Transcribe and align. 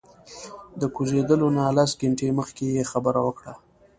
د 0.79 0.81
کوزیدلو 0.95 1.47
نه 1.57 1.63
لس 1.77 1.91
ګنټې 2.01 2.29
مخکې 2.39 2.65
یې 2.75 2.83
خبره 2.91 3.19
وکړه. 3.23 3.53